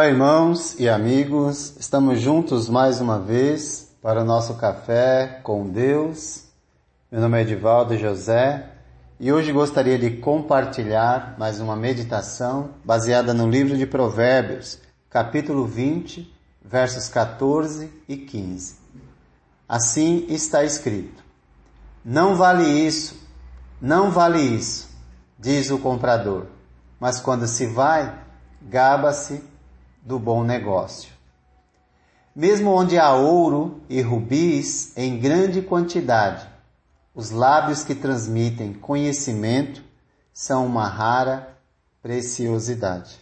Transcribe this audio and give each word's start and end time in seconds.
Olá, 0.00 0.08
irmãos 0.08 0.80
e 0.80 0.88
amigos, 0.88 1.76
estamos 1.78 2.22
juntos 2.22 2.70
mais 2.70 3.02
uma 3.02 3.18
vez 3.18 3.94
para 4.00 4.22
o 4.22 4.24
nosso 4.24 4.54
café 4.54 5.40
com 5.42 5.68
Deus. 5.68 6.44
Meu 7.12 7.20
nome 7.20 7.36
é 7.36 7.42
Edivaldo 7.42 7.98
José 7.98 8.66
e 9.20 9.30
hoje 9.30 9.52
gostaria 9.52 9.98
de 9.98 10.12
compartilhar 10.12 11.34
mais 11.38 11.60
uma 11.60 11.76
meditação 11.76 12.70
baseada 12.82 13.34
no 13.34 13.46
livro 13.46 13.76
de 13.76 13.84
Provérbios, 13.84 14.78
capítulo 15.10 15.66
20, 15.66 16.34
versos 16.64 17.10
14 17.10 17.92
e 18.08 18.16
15. 18.16 18.76
Assim 19.68 20.24
está 20.30 20.64
escrito: 20.64 21.22
Não 22.02 22.36
vale 22.36 22.64
isso, 22.64 23.20
não 23.78 24.10
vale 24.10 24.40
isso, 24.40 24.88
diz 25.38 25.70
o 25.70 25.78
comprador, 25.78 26.46
mas 26.98 27.20
quando 27.20 27.46
se 27.46 27.66
vai, 27.66 28.18
gaba-se 28.62 29.49
do 30.02 30.18
bom 30.18 30.42
negócio. 30.42 31.12
Mesmo 32.34 32.70
onde 32.70 32.98
há 32.98 33.12
ouro 33.12 33.80
e 33.88 34.00
rubis 34.00 34.96
em 34.96 35.18
grande 35.18 35.60
quantidade, 35.62 36.48
os 37.14 37.30
lábios 37.30 37.84
que 37.84 37.94
transmitem 37.94 38.72
conhecimento 38.72 39.82
são 40.32 40.64
uma 40.64 40.86
rara 40.86 41.56
preciosidade. 42.00 43.18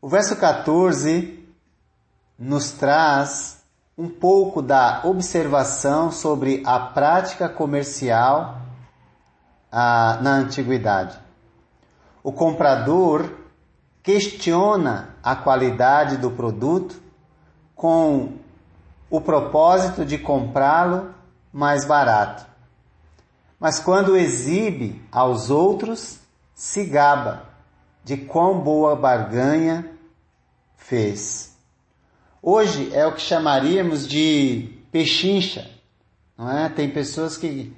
O 0.00 0.08
verso 0.08 0.34
14 0.36 1.46
nos 2.38 2.72
traz 2.72 3.62
um 3.96 4.08
pouco 4.08 4.62
da 4.62 5.02
observação 5.04 6.10
sobre 6.10 6.62
a 6.66 6.80
prática 6.80 7.48
comercial 7.48 8.58
ah, 9.70 10.18
na 10.22 10.32
antiguidade. 10.32 11.16
O 12.24 12.32
comprador 12.32 13.41
questiona 14.02 15.14
a 15.22 15.36
qualidade 15.36 16.16
do 16.16 16.30
produto 16.30 17.00
com 17.74 18.34
o 19.08 19.20
propósito 19.20 20.04
de 20.04 20.18
comprá-lo 20.18 21.14
mais 21.52 21.84
barato. 21.84 22.46
Mas 23.60 23.78
quando 23.78 24.16
exibe 24.16 25.00
aos 25.12 25.50
outros, 25.50 26.18
se 26.54 26.84
gaba 26.84 27.44
de 28.02 28.16
quão 28.16 28.60
boa 28.60 28.96
barganha 28.96 29.88
fez. 30.76 31.56
Hoje 32.42 32.92
é 32.92 33.06
o 33.06 33.14
que 33.14 33.20
chamaríamos 33.20 34.08
de 34.08 34.80
pechincha, 34.90 35.70
não 36.36 36.50
é? 36.50 36.68
Tem 36.68 36.90
pessoas 36.90 37.36
que 37.36 37.72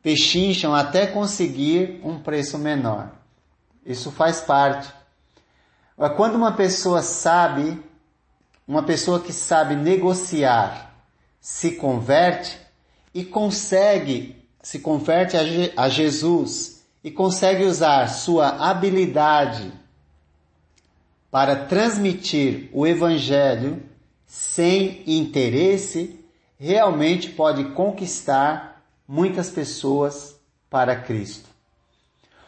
pechincham 0.00 0.72
até 0.72 1.06
conseguir 1.06 2.00
um 2.04 2.20
preço 2.20 2.58
menor. 2.58 3.10
Isso 3.84 4.12
faz 4.12 4.40
parte 4.40 4.92
quando 6.16 6.34
uma 6.34 6.52
pessoa 6.52 7.02
sabe, 7.02 7.80
uma 8.66 8.82
pessoa 8.82 9.20
que 9.20 9.32
sabe 9.32 9.76
negociar, 9.76 10.94
se 11.40 11.72
converte 11.72 12.58
e 13.12 13.24
consegue, 13.24 14.44
se 14.62 14.78
converte 14.80 15.36
a 15.76 15.88
Jesus 15.88 16.82
e 17.02 17.10
consegue 17.10 17.64
usar 17.64 18.08
sua 18.08 18.70
habilidade 18.70 19.72
para 21.30 21.66
transmitir 21.66 22.70
o 22.72 22.86
Evangelho 22.86 23.82
sem 24.26 25.02
interesse, 25.06 26.24
realmente 26.58 27.28
pode 27.30 27.64
conquistar 27.72 28.82
muitas 29.06 29.50
pessoas 29.50 30.36
para 30.70 30.96
Cristo. 30.96 31.53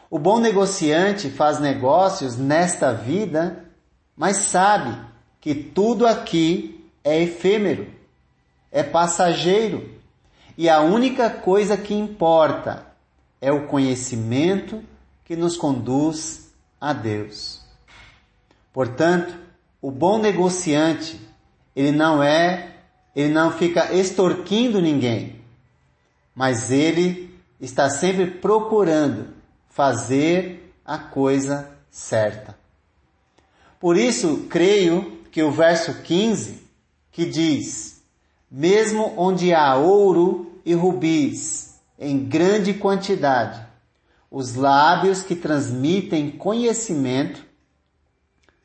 O 0.08 0.18
bom 0.18 0.38
negociante 0.38 1.30
faz 1.30 1.58
negócios 1.58 2.36
nesta 2.36 2.92
vida, 2.92 3.64
mas 4.16 4.36
sabe 4.36 4.96
que 5.40 5.54
tudo 5.54 6.06
aqui 6.06 6.88
é 7.02 7.20
efêmero, 7.22 7.88
é 8.70 8.82
passageiro, 8.82 9.90
e 10.56 10.68
a 10.68 10.80
única 10.80 11.28
coisa 11.28 11.76
que 11.76 11.92
importa 11.92 12.86
é 13.40 13.52
o 13.52 13.66
conhecimento 13.66 14.82
que 15.24 15.36
nos 15.36 15.56
conduz 15.56 16.52
a 16.80 16.92
Deus. 16.92 17.62
Portanto, 18.72 19.36
o 19.82 19.90
bom 19.90 20.18
negociante, 20.18 21.20
ele 21.74 21.92
não 21.92 22.22
é, 22.22 22.76
ele 23.14 23.32
não 23.32 23.50
fica 23.50 23.92
extorquindo 23.92 24.80
ninguém, 24.80 25.40
mas 26.34 26.70
ele 26.70 27.34
está 27.60 27.90
sempre 27.90 28.26
procurando 28.26 29.35
fazer 29.76 30.74
a 30.82 30.96
coisa 30.96 31.70
certa. 31.90 32.56
Por 33.78 33.98
isso, 33.98 34.46
creio 34.48 35.20
que 35.30 35.42
o 35.42 35.52
verso 35.52 36.00
15, 36.02 36.66
que 37.12 37.26
diz: 37.26 38.02
Mesmo 38.50 39.12
onde 39.18 39.52
há 39.52 39.76
ouro 39.76 40.60
e 40.64 40.72
rubis 40.72 41.78
em 41.98 42.24
grande 42.24 42.72
quantidade, 42.72 43.66
os 44.30 44.54
lábios 44.54 45.22
que 45.22 45.36
transmitem 45.36 46.30
conhecimento 46.30 47.44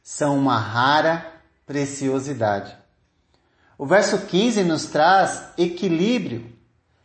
são 0.02 0.38
uma 0.38 0.58
rara 0.58 1.30
preciosidade. 1.66 2.74
O 3.78 3.86
verso 3.86 4.18
15 4.28 4.64
nos 4.64 4.86
traz 4.86 5.44
equilíbrio 5.58 6.46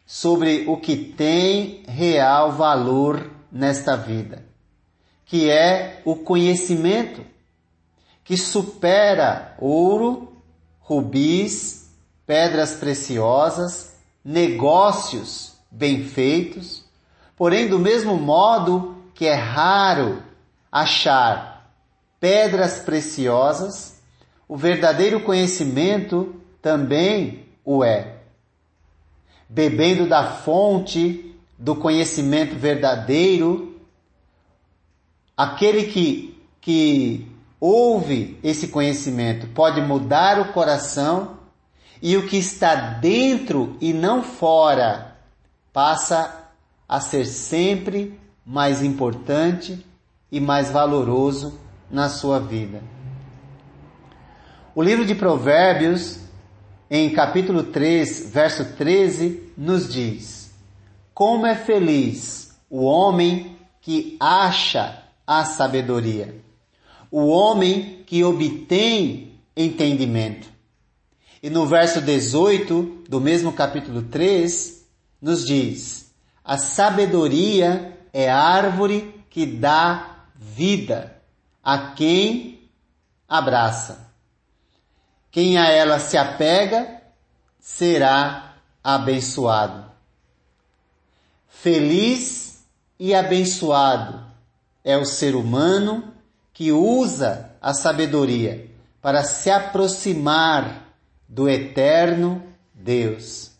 sobre 0.06 0.64
o 0.68 0.76
que 0.76 0.96
tem 0.96 1.82
real 1.88 2.52
valor 2.52 3.34
nesta 3.50 3.96
vida, 3.96 4.44
que 5.24 5.50
é 5.50 6.00
o 6.04 6.16
conhecimento 6.16 7.24
que 8.24 8.36
supera 8.36 9.54
ouro, 9.58 10.32
rubis, 10.80 11.90
pedras 12.26 12.74
preciosas, 12.74 13.94
negócios 14.24 15.54
bem 15.70 16.04
feitos. 16.04 16.84
Porém, 17.36 17.68
do 17.68 17.78
mesmo 17.78 18.16
modo 18.16 18.96
que 19.14 19.26
é 19.26 19.34
raro 19.34 20.22
achar 20.70 21.70
pedras 22.18 22.78
preciosas, 22.78 24.00
o 24.48 24.56
verdadeiro 24.56 25.20
conhecimento 25.20 26.34
também 26.60 27.46
o 27.64 27.84
é. 27.84 28.16
Bebendo 29.48 30.08
da 30.08 30.24
fonte 30.24 31.35
do 31.58 31.74
conhecimento 31.74 32.54
verdadeiro, 32.56 33.80
aquele 35.36 35.84
que, 35.84 36.38
que 36.60 37.26
ouve 37.60 38.38
esse 38.42 38.68
conhecimento 38.68 39.46
pode 39.48 39.80
mudar 39.80 40.40
o 40.40 40.52
coração 40.52 41.38
e 42.02 42.16
o 42.16 42.26
que 42.26 42.36
está 42.36 42.74
dentro 42.74 43.76
e 43.80 43.92
não 43.92 44.22
fora 44.22 45.16
passa 45.72 46.50
a 46.88 47.00
ser 47.00 47.24
sempre 47.24 48.18
mais 48.44 48.82
importante 48.82 49.84
e 50.30 50.40
mais 50.40 50.70
valoroso 50.70 51.58
na 51.90 52.08
sua 52.08 52.38
vida. 52.38 52.82
O 54.74 54.82
livro 54.82 55.06
de 55.06 55.14
Provérbios, 55.14 56.18
em 56.90 57.10
capítulo 57.10 57.64
3, 57.64 58.30
verso 58.30 58.64
13, 58.76 59.52
nos 59.56 59.92
diz: 59.92 60.35
como 61.16 61.46
é 61.46 61.54
feliz 61.54 62.54
o 62.68 62.84
homem 62.84 63.56
que 63.80 64.18
acha 64.20 65.02
a 65.26 65.46
sabedoria, 65.46 66.44
o 67.10 67.28
homem 67.28 68.04
que 68.06 68.22
obtém 68.22 69.40
entendimento. 69.56 70.46
E 71.42 71.48
no 71.48 71.64
verso 71.64 72.02
18 72.02 73.04
do 73.08 73.18
mesmo 73.18 73.50
capítulo 73.50 74.02
3, 74.02 74.86
nos 75.22 75.46
diz: 75.46 76.12
A 76.44 76.58
sabedoria 76.58 77.98
é 78.12 78.28
árvore 78.28 79.24
que 79.30 79.46
dá 79.46 80.26
vida 80.34 81.16
a 81.64 81.92
quem 81.92 82.68
abraça. 83.26 84.12
Quem 85.30 85.56
a 85.56 85.70
ela 85.70 85.98
se 85.98 86.18
apega 86.18 87.00
será 87.58 88.56
abençoado. 88.84 89.85
Feliz 91.62 92.64
e 92.98 93.14
abençoado 93.14 94.24
é 94.84 94.96
o 94.96 95.06
ser 95.06 95.34
humano 95.34 96.12
que 96.52 96.70
usa 96.70 97.50
a 97.60 97.72
sabedoria 97.72 98.70
para 99.00 99.24
se 99.24 99.50
aproximar 99.50 100.94
do 101.26 101.48
eterno 101.48 102.42
Deus. 102.74 103.52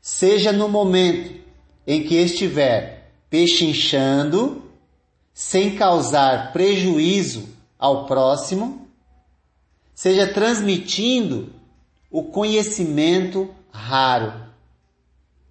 Seja 0.00 0.50
no 0.50 0.68
momento 0.68 1.40
em 1.86 2.02
que 2.02 2.16
estiver 2.16 3.12
pechinchando, 3.28 4.62
sem 5.32 5.76
causar 5.76 6.52
prejuízo 6.52 7.48
ao 7.78 8.06
próximo, 8.06 8.88
seja 9.94 10.26
transmitindo 10.26 11.52
o 12.10 12.24
conhecimento 12.24 13.54
raro 13.70 14.51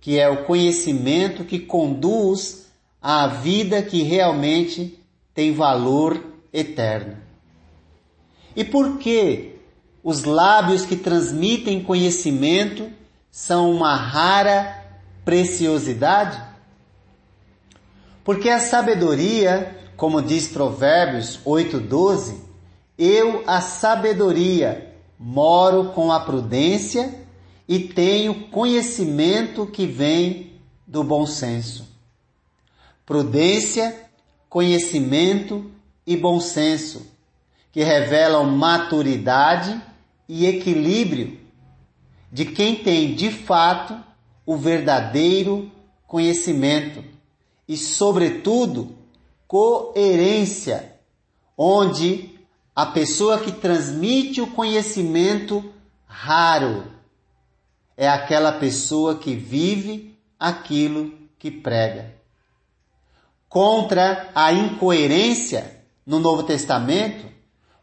que 0.02 0.20
é 0.20 0.28
o 0.28 0.44
conhecimento 0.46 1.46
que 1.46 1.60
conduz 1.60 2.66
à 3.00 3.28
vida 3.28 3.84
que 3.84 4.02
realmente 4.02 5.00
tem 5.34 5.54
valor 5.54 6.22
eterno. 6.52 7.18
E 8.56 8.66
por 8.66 8.98
que 8.98 9.56
os 10.04 10.24
lábios 10.24 10.86
que 10.86 10.96
transmitem 10.96 11.84
conhecimento 11.84 12.90
são 13.32 13.72
uma 13.72 13.96
rara 13.96 14.84
preciosidade? 15.24 16.42
Porque 18.24 18.50
a 18.50 18.60
sabedoria, 18.60 19.78
como 19.96 20.22
diz 20.22 20.48
Provérbios 20.48 21.40
8:12, 21.46 22.36
eu 22.98 23.44
a 23.46 23.62
sabedoria 23.62 24.96
moro 25.18 25.92
com 25.92 26.12
a 26.12 26.20
prudência 26.20 27.21
e 27.72 27.80
tenho 27.80 28.50
conhecimento 28.50 29.66
que 29.66 29.86
vem 29.86 30.60
do 30.86 31.06
bom 31.06 31.26
senso. 31.26 31.88
Prudência, 33.06 34.10
conhecimento 34.50 35.72
e 36.06 36.18
bom 36.18 36.42
senso, 36.42 37.08
que 37.72 37.82
revelam 37.82 38.44
maturidade 38.44 39.82
e 40.28 40.46
equilíbrio 40.46 41.40
de 42.30 42.44
quem 42.44 42.76
tem 42.76 43.16
de 43.16 43.32
fato 43.32 43.98
o 44.46 44.58
verdadeiro 44.58 45.72
conhecimento 46.06 47.02
e, 47.70 47.78
sobretudo, 47.78 48.98
coerência, 49.48 50.98
onde 51.58 52.38
a 52.76 52.86
pessoa 52.86 53.40
que 53.40 53.54
transmite 53.54 54.42
o 54.42 54.48
conhecimento 54.48 55.64
raro 56.06 57.00
é 58.02 58.10
aquela 58.10 58.54
pessoa 58.54 59.20
que 59.20 59.36
vive 59.36 60.18
aquilo 60.40 61.14
que 61.38 61.52
prega. 61.52 62.16
Contra 63.48 64.32
a 64.34 64.52
incoerência 64.52 65.84
no 66.04 66.18
Novo 66.18 66.42
Testamento, 66.42 67.28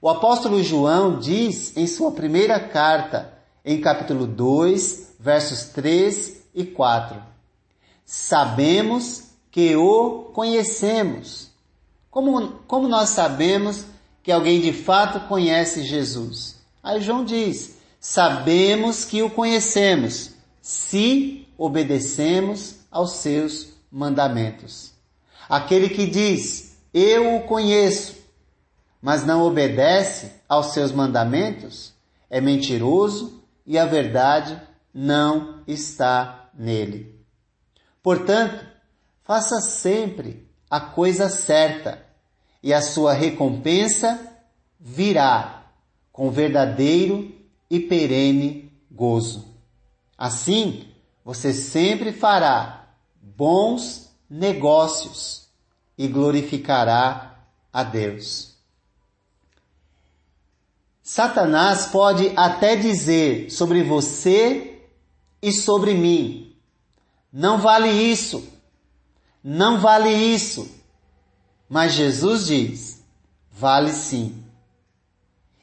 o 0.02 0.08
apóstolo 0.08 0.60
João 0.60 1.20
diz 1.20 1.76
em 1.76 1.86
sua 1.86 2.10
primeira 2.10 2.58
carta, 2.58 3.32
em 3.64 3.80
capítulo 3.80 4.26
2, 4.26 5.14
versos 5.20 5.66
3 5.66 6.48
e 6.52 6.64
4: 6.64 7.22
Sabemos 8.04 9.30
que 9.52 9.76
o 9.76 10.32
conhecemos. 10.34 11.52
Como, 12.10 12.54
como 12.66 12.88
nós 12.88 13.10
sabemos 13.10 13.84
que 14.24 14.32
alguém 14.32 14.60
de 14.60 14.72
fato 14.72 15.28
conhece 15.28 15.84
Jesus? 15.84 16.56
Aí 16.82 17.00
João 17.00 17.24
diz: 17.24 17.77
sabemos 18.00 19.04
que 19.04 19.22
o 19.22 19.30
conhecemos 19.30 20.32
se 20.60 21.48
obedecemos 21.56 22.76
aos 22.90 23.16
seus 23.16 23.68
mandamentos. 23.90 24.92
Aquele 25.48 25.88
que 25.88 26.06
diz, 26.06 26.76
eu 26.92 27.36
o 27.36 27.42
conheço, 27.42 28.16
mas 29.00 29.24
não 29.24 29.42
obedece 29.42 30.32
aos 30.48 30.72
seus 30.72 30.92
mandamentos, 30.92 31.92
é 32.28 32.40
mentiroso 32.40 33.42
e 33.66 33.78
a 33.78 33.86
verdade 33.86 34.60
não 34.92 35.62
está 35.66 36.50
nele. 36.54 37.14
Portanto, 38.02 38.68
Faça 39.28 39.60
sempre 39.60 40.48
a 40.70 40.80
coisa 40.80 41.28
certa 41.28 42.02
e 42.62 42.72
a 42.72 42.80
sua 42.80 43.12
recompensa 43.12 44.18
virá 44.80 45.64
com 46.10 46.30
verdadeiro 46.30 47.37
e 47.70 47.80
perene 47.80 48.72
gozo. 48.90 49.54
Assim, 50.16 50.88
você 51.24 51.52
sempre 51.52 52.12
fará 52.12 52.88
bons 53.20 54.10
negócios 54.28 55.48
e 55.96 56.06
glorificará 56.08 57.44
a 57.72 57.82
Deus. 57.82 58.56
Satanás 61.02 61.86
pode 61.86 62.32
até 62.36 62.76
dizer 62.76 63.50
sobre 63.50 63.82
você 63.82 64.82
e 65.40 65.52
sobre 65.52 65.94
mim: 65.94 66.54
não 67.32 67.58
vale 67.58 67.88
isso 67.90 68.58
não 69.42 69.78
vale 69.78 70.10
isso. 70.10 70.70
Mas 71.68 71.94
Jesus 71.94 72.46
diz: 72.46 73.02
vale 73.50 73.92
sim. 73.92 74.44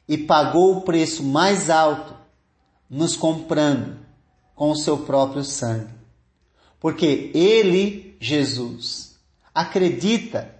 E 0.08 0.16
pagou 0.16 0.76
o 0.76 0.80
preço 0.82 1.22
mais 1.22 1.68
alto, 1.68 2.14
nos 2.88 3.16
comprando 3.16 3.98
com 4.54 4.70
o 4.70 4.76
seu 4.76 4.98
próprio 4.98 5.42
sangue. 5.44 5.92
Porque 6.78 7.30
Ele, 7.34 8.16
Jesus, 8.20 9.18
acredita, 9.54 10.54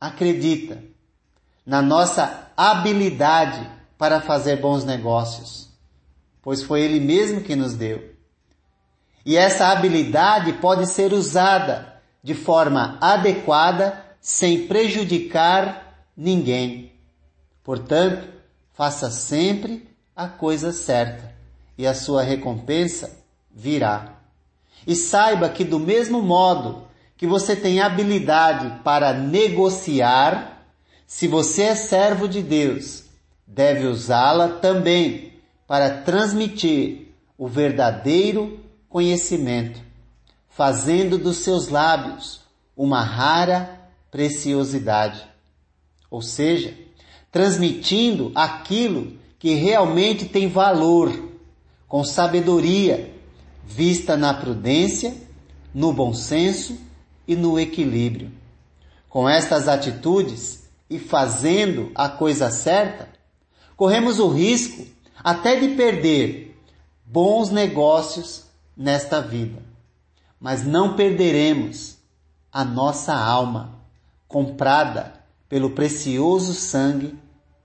acredita 0.00 0.82
na 1.64 1.80
nossa 1.80 2.50
habilidade 2.56 3.70
para 3.96 4.20
fazer 4.20 4.60
bons 4.60 4.84
negócios, 4.84 5.70
pois 6.42 6.62
foi 6.62 6.82
Ele 6.82 7.00
mesmo 7.00 7.40
que 7.40 7.54
nos 7.54 7.74
deu. 7.74 8.14
E 9.24 9.36
essa 9.36 9.68
habilidade 9.68 10.52
pode 10.54 10.86
ser 10.86 11.12
usada 11.12 11.94
de 12.22 12.34
forma 12.34 12.98
adequada, 13.00 14.02
sem 14.20 14.66
prejudicar 14.66 16.06
ninguém. 16.16 16.92
Portanto, 17.62 18.28
faça 18.74 19.10
sempre 19.10 19.88
a 20.14 20.28
coisa 20.28 20.72
certa 20.72 21.34
e 21.78 21.86
a 21.86 21.94
sua 21.94 22.22
recompensa 22.22 23.18
virá. 23.50 24.16
E 24.86 24.94
saiba 24.94 25.48
que, 25.48 25.64
do 25.64 25.78
mesmo 25.78 26.20
modo 26.20 26.86
que 27.16 27.26
você 27.26 27.56
tem 27.56 27.80
habilidade 27.80 28.82
para 28.84 29.14
negociar, 29.14 30.62
se 31.06 31.26
você 31.26 31.62
é 31.62 31.74
servo 31.74 32.28
de 32.28 32.42
Deus, 32.42 33.04
deve 33.46 33.86
usá-la 33.86 34.48
também 34.48 35.32
para 35.66 36.02
transmitir 36.02 37.14
o 37.38 37.48
verdadeiro 37.48 38.60
conhecimento 38.88 39.84
fazendo 40.54 41.18
dos 41.18 41.38
seus 41.38 41.68
lábios 41.68 42.40
uma 42.76 43.02
rara 43.02 43.80
preciosidade. 44.08 45.26
Ou 46.08 46.22
seja, 46.22 46.72
transmitindo 47.34 48.30
aquilo 48.32 49.18
que 49.40 49.54
realmente 49.54 50.24
tem 50.26 50.48
valor, 50.48 51.32
com 51.88 52.04
sabedoria, 52.04 53.12
vista 53.66 54.16
na 54.16 54.32
prudência, 54.32 55.12
no 55.74 55.92
bom 55.92 56.14
senso 56.14 56.78
e 57.26 57.34
no 57.34 57.58
equilíbrio. 57.58 58.30
Com 59.08 59.28
estas 59.28 59.66
atitudes 59.66 60.62
e 60.88 60.98
fazendo 60.98 61.90
a 61.94 62.08
coisa 62.08 62.50
certa, 62.50 63.08
corremos 63.76 64.18
o 64.20 64.28
risco 64.28 64.86
até 65.22 65.56
de 65.56 65.74
perder 65.74 66.56
bons 67.04 67.50
negócios 67.50 68.44
nesta 68.76 69.20
vida 69.20 69.74
mas 70.44 70.62
não 70.62 70.94
perderemos 70.94 71.96
a 72.52 72.66
nossa 72.66 73.14
alma, 73.14 73.80
comprada 74.28 75.14
pelo 75.48 75.70
precioso 75.70 76.52
sangue 76.52 77.18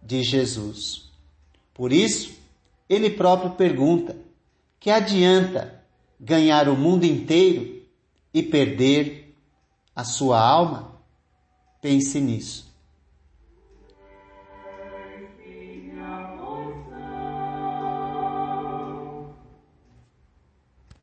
de 0.09 0.23
Jesus. 0.23 1.07
Por 1.71 1.93
isso, 1.93 2.33
ele 2.89 3.11
próprio 3.11 3.51
pergunta: 3.51 4.17
que 4.79 4.89
adianta 4.89 5.83
ganhar 6.19 6.67
o 6.67 6.75
mundo 6.75 7.05
inteiro 7.05 7.83
e 8.33 8.41
perder 8.41 9.35
a 9.95 10.03
sua 10.03 10.41
alma? 10.41 10.99
Pense 11.79 12.19
nisso. 12.19 12.68